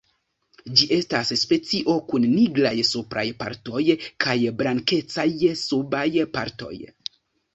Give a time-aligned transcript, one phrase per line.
[0.79, 3.83] Ĝi estas specio kun nigraj supraj partoj
[4.25, 5.27] kaj blankecaj
[5.65, 6.07] subaj
[6.39, 6.75] partoj.